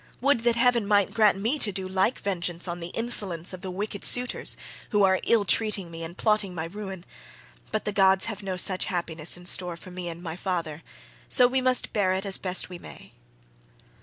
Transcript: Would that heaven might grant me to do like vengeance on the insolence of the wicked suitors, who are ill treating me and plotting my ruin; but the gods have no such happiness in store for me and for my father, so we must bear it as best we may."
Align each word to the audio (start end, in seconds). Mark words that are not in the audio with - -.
Would 0.19 0.39
that 0.45 0.55
heaven 0.55 0.87
might 0.87 1.13
grant 1.13 1.37
me 1.39 1.59
to 1.59 1.71
do 1.71 1.87
like 1.87 2.17
vengeance 2.17 2.67
on 2.67 2.79
the 2.79 2.87
insolence 2.87 3.53
of 3.53 3.61
the 3.61 3.69
wicked 3.69 4.03
suitors, 4.03 4.57
who 4.89 5.03
are 5.03 5.19
ill 5.27 5.45
treating 5.45 5.91
me 5.91 6.03
and 6.03 6.17
plotting 6.17 6.55
my 6.55 6.65
ruin; 6.65 7.05
but 7.71 7.85
the 7.85 7.91
gods 7.91 8.25
have 8.25 8.41
no 8.41 8.57
such 8.57 8.85
happiness 8.85 9.37
in 9.37 9.45
store 9.45 9.77
for 9.77 9.91
me 9.91 10.09
and 10.09 10.21
for 10.21 10.23
my 10.23 10.35
father, 10.35 10.81
so 11.29 11.45
we 11.47 11.61
must 11.61 11.93
bear 11.93 12.13
it 12.13 12.25
as 12.25 12.39
best 12.39 12.67
we 12.67 12.79
may." 12.79 13.13